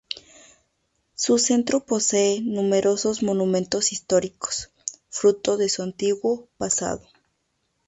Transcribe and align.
Su 1.13 1.37
centro 1.37 1.85
posee 1.85 2.41
numerosos 2.41 3.21
monumentos 3.21 3.91
históricos, 3.91 4.71
fruto 5.09 5.57
de 5.57 5.69
su 5.69 5.83
antiguo 5.83 6.47
pasado. 6.57 7.07